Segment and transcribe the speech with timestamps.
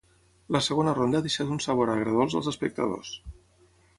[0.53, 3.15] La segona ronda ha deixat un sabor agredolç als espectadors.